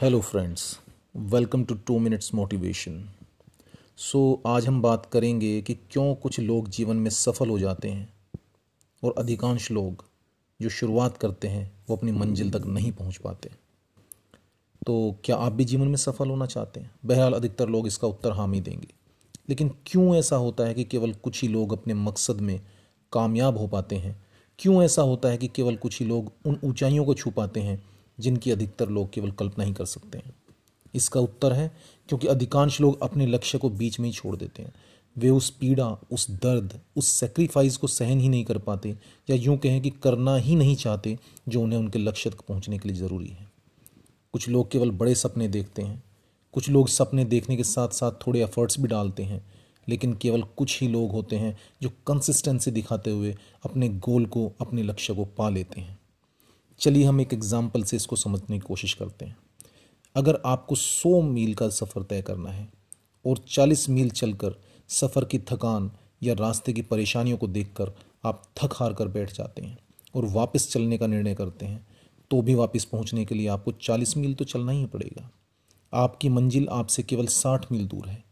[0.00, 0.80] Hello friends
[1.16, 3.08] welcome to two minutes motivation
[3.96, 8.12] so आज हम बात करेंगे कि क्यों कुछ लोग जीवन में सफल हो जाते हैं
[9.04, 10.04] और अधिकांश लोग
[10.62, 13.50] जो शुरुआत करते हैं, वो अपनी मंजिल तक नहीं पहुँच पाते।
[14.86, 16.90] तो क्या आप भी जीवन में सफल होना चाहते हैं?
[17.06, 18.88] बहरहाल, अधिकतर लोग इसका उत्तर हम देंगे।
[19.48, 22.60] लेकिन क्यों ऐसा होता है कि केवल कुछ ही लोग अपने मकसद में
[23.12, 24.26] कामयाब हो पाते हैं?
[24.58, 27.95] क्यों ऐसा होता है कि केवल कुछ ही लोग उन ऊंचाइयों को छू पाते हैं
[28.20, 30.34] जिनकी अधिकतर लोग केवल कल्पना ही कर सकते हैं।
[30.94, 31.76] इसका उत्तर है,
[32.08, 34.74] क्योंकि अधिकांश लोग अपने लक्ष्य को बीच में ही छोड़ देते हैं।
[35.18, 38.96] वे उस पीड़ा, उस दर्द, उस सेक्रीफाइस को सहन ही नहीं कर पाते,
[39.30, 42.88] या यूँ कहें कि करना ही नहीं चाहते, जो उन्हें उनके लक्ष्य तक पहुँचने के
[42.88, 43.52] लिए ज़रूरी है।
[44.32, 46.02] कुछ लोग केवल बड़े सपने देखते हैं।
[46.52, 49.46] कुछ लोग सपने देखने के साथ साथ थोड़े एफर्ट्स भी डालते हैं,
[49.88, 54.82] लेकिन केवल कुछ ही लोग होते हैं जो कंसिस्टेंसी दिखाते हुए अपने गोल को, अपने
[54.82, 55.98] लक्ष्य को पा लेते हैं।
[56.80, 59.36] चलिए हम एक एग्ज़ाम्पल से इसको समझने की कोशिश करते हैं।
[60.16, 62.68] अगर आपको 100 मील का सफ़र तय करना है
[63.24, 64.54] और 40 मील चलकर
[64.90, 65.90] सफ़र की थकान
[66.22, 67.92] या रास्ते की परेशानियों को देखकर
[68.24, 69.78] आप थक हार कर बैठ जाते हैं
[70.14, 71.86] और वापस चलने का निर्णय करते हैं
[72.30, 75.30] तो भी वापस पहुँचने के लिए आपको 40 मील तो चलना ही पड़ेगा।
[75.92, 78.22] आपकी मंजिल आपसे केवल 60 मील दूर है।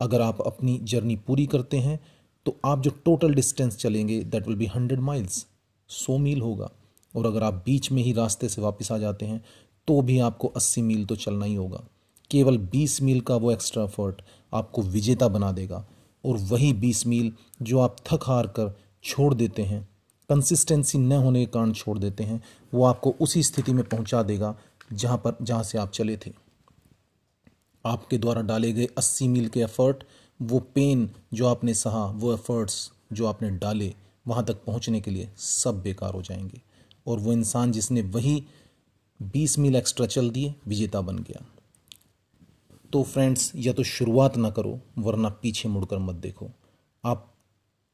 [0.00, 1.98] अगर आप अपनी जर्नी पूरी करते हैं
[2.46, 5.46] तो आप जो टोटल डिस्टेंस चलेंगे that will be hundred miles
[5.90, 6.70] सौ मील होगा।
[7.16, 9.44] और अगर आप बीच में ही रास्ते से वापस आ जाते हैं
[9.88, 11.82] तो भी आपको 80 मील तो चलना ही होगा।
[12.30, 14.22] केवल 20 मील का वो एक्स्ट्रा एफर्ट
[14.52, 15.84] आपको विजेता बना देगा।
[16.24, 19.88] और वही 20 मील जो आप थक हार कर छोड़ देते हैं
[20.28, 22.42] कंसिस्टेंसी न होने के कारण छोड़ देते हैं,
[22.74, 24.54] वो आपको उसी स्थिति में पहुँचा देगा
[24.92, 26.32] जहाँ पर, जहाँ से आप चले थे।
[27.86, 30.04] आपके द्वारा डाले गए 80 मील के एफर्ट
[30.40, 33.94] वो पेन जो आपने सहा, वो एफर्ट्स जो आपने डाले,
[34.28, 36.60] वहाँ तक पहुँचने के लिए सब बेकार हो जाएँगे।
[37.06, 38.44] और वो इंसान जिसने वही
[39.22, 41.46] बीस मील एक्स्ट्रा चल दिए, विजेता बन गया।
[42.92, 46.50] तो फ्रेंड्स या तो शुरुआत ना करो, वरना पीछे मुड़कर मत देखो।
[47.04, 47.34] आप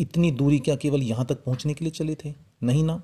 [0.00, 2.34] इतनी दूरी क्या केवल यहाँ तक पहुँचने के लिए चले थे?
[2.62, 3.02] नहीं ना।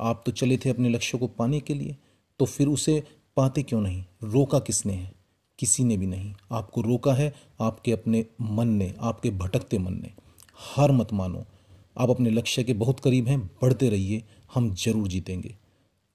[0.00, 1.96] आप तो चले थे अपने लक्ष्य को पाने के लिए।
[2.38, 3.04] तो फिर उसे
[3.36, 4.04] पाते क्यों नहीं?
[4.22, 5.14] रोका किसने है?
[5.58, 10.12] किसी ने भी नहीं। आपको रोका है आपके अपने मन ने, आपके भटकते मन ने।
[10.54, 11.44] हार मत मानो।
[11.98, 14.22] आप अपने लक्ष्य के बहुत करीब हैं, बढ़ते रहिए,
[14.54, 15.54] हम ज़रूर जीतेंगे।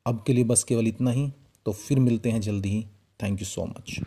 [0.06, 1.32] अब के लिए बस केवल इतना ही
[1.66, 2.86] तो फिर मिलते हैं जल्दी ही।
[3.20, 4.00] Thank you so much